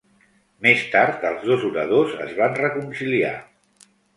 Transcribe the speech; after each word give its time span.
Més 0.65 0.81
tard 0.95 1.27
els 1.31 1.45
dos 1.51 1.67
oradors 1.69 2.17
es 2.27 2.35
van 2.43 2.59
reconciliar. 2.63 3.35